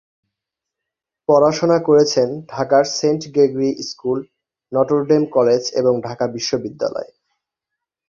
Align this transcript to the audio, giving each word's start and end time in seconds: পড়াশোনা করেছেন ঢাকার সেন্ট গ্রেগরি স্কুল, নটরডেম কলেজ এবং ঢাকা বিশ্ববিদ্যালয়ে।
পড়াশোনা 1.29 1.77
করেছেন 1.87 2.27
ঢাকার 2.47 2.85
সেন্ট 2.97 3.21
গ্রেগরি 3.33 3.71
স্কুল, 3.81 4.19
নটরডেম 4.71 5.23
কলেজ 5.35 5.63
এবং 5.73 5.93
ঢাকা 6.01 6.25
বিশ্ববিদ্যালয়ে। 6.27 7.11